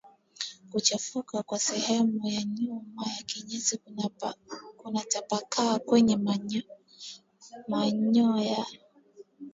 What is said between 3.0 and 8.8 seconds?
na kinyesi kutapakaa kwenye manyoya